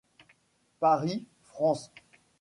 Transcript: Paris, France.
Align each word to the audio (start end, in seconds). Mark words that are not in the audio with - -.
Paris, 0.79 1.27
France. 1.43 1.91